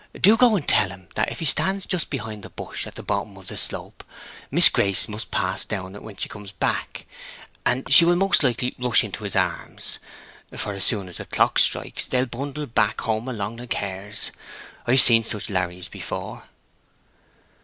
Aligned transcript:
Do 0.19 0.35
go 0.35 0.55
and 0.55 0.67
tell 0.67 0.89
him 0.89 1.09
that 1.13 1.31
if 1.31 1.37
he 1.41 1.45
stands 1.45 1.85
just 1.85 2.09
behind 2.09 2.41
the 2.41 2.49
bush 2.49 2.87
at 2.87 2.95
the 2.95 3.03
bottom 3.03 3.37
of 3.37 3.45
the 3.45 3.55
slope, 3.55 4.03
Miss 4.49 4.67
Grace 4.67 5.07
must 5.07 5.29
pass 5.29 5.63
down 5.63 5.93
it 5.93 6.01
when 6.01 6.15
she 6.17 6.27
comes 6.27 6.51
back, 6.51 7.05
and 7.67 7.85
she 7.93 8.03
will 8.03 8.15
most 8.15 8.41
likely 8.41 8.73
rush 8.79 9.03
into 9.03 9.25
his 9.25 9.35
arms; 9.35 9.99
for 10.57 10.73
as 10.73 10.85
soon 10.85 11.07
as 11.07 11.17
the 11.17 11.25
clock 11.25 11.59
strikes, 11.59 12.05
they'll 12.05 12.25
bundle 12.25 12.65
back 12.65 13.01
home—along 13.01 13.57
like 13.57 13.73
hares. 13.73 14.31
I've 14.87 15.01
seen 15.01 15.23
such 15.23 15.51
larries 15.51 15.87
before." 15.87 16.45